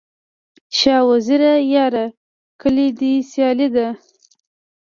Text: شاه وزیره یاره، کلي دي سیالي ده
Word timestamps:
شاه 0.77 1.03
وزیره 1.11 1.53
یاره، 1.73 2.05
کلي 2.61 2.87
دي 2.99 3.11
سیالي 3.31 3.67
ده 3.75 3.87